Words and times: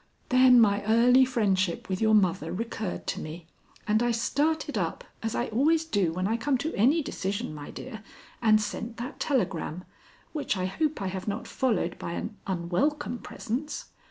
"Then 0.29 0.59
my 0.59 0.83
early 0.85 1.25
friendship 1.25 1.87
with 1.87 2.01
your 2.01 2.15
mother 2.15 2.51
recurred 2.51 3.05
to 3.05 3.19
me, 3.19 3.45
and 3.87 4.01
I 4.01 4.09
started 4.09 4.75
up 4.75 5.03
as 5.21 5.35
I 5.35 5.45
always 5.49 5.85
do 5.85 6.11
when 6.11 6.27
I 6.27 6.37
come 6.37 6.57
to 6.57 6.73
any 6.75 7.03
decision, 7.03 7.53
my 7.53 7.69
dear 7.69 8.01
and 8.41 8.59
sent 8.59 8.97
that 8.97 9.19
telegram, 9.19 9.83
which 10.33 10.57
I 10.57 10.65
hope 10.65 11.03
I 11.03 11.07
have 11.09 11.27
not 11.27 11.45
followed 11.47 11.99
by 11.99 12.13
an 12.13 12.35
unwelcome 12.47 13.19
presence." 13.19 13.89